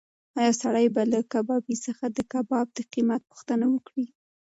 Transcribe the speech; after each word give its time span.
ایا 0.39 0.51
سړی 0.61 0.87
به 0.95 1.01
له 1.13 1.19
کبابي 1.33 1.75
څخه 1.85 2.05
د 2.09 2.19
کباب 2.31 2.67
د 2.77 2.79
قیمت 2.93 3.21
پوښتنه 3.31 3.65
وکړي؟ 3.73 4.05